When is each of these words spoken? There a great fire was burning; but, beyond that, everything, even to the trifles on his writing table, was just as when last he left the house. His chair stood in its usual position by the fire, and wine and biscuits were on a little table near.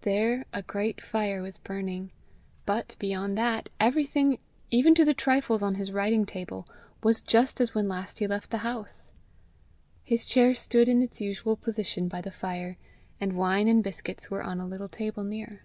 There 0.00 0.46
a 0.52 0.62
great 0.62 1.00
fire 1.00 1.42
was 1.42 1.58
burning; 1.58 2.10
but, 2.66 2.96
beyond 2.98 3.38
that, 3.38 3.68
everything, 3.78 4.40
even 4.72 4.96
to 4.96 5.04
the 5.04 5.14
trifles 5.14 5.62
on 5.62 5.76
his 5.76 5.92
writing 5.92 6.26
table, 6.26 6.66
was 7.04 7.20
just 7.20 7.60
as 7.60 7.72
when 7.72 7.86
last 7.86 8.18
he 8.18 8.26
left 8.26 8.50
the 8.50 8.66
house. 8.66 9.12
His 10.02 10.26
chair 10.26 10.56
stood 10.56 10.88
in 10.88 11.02
its 11.02 11.20
usual 11.20 11.54
position 11.54 12.08
by 12.08 12.20
the 12.20 12.32
fire, 12.32 12.78
and 13.20 13.34
wine 13.36 13.68
and 13.68 13.80
biscuits 13.80 14.28
were 14.28 14.42
on 14.42 14.58
a 14.58 14.66
little 14.66 14.88
table 14.88 15.22
near. 15.22 15.62